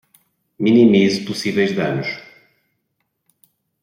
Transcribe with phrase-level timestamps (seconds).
[0.63, 2.07] Minimize possíveis danos